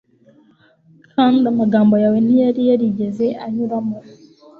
[1.13, 3.97] kandi amagambo yawe ntiyari yarigeze anyuramo